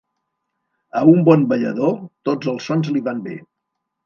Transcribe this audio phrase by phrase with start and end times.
[1.01, 1.93] A un bon ballador
[2.31, 3.37] tots els sons li van bé.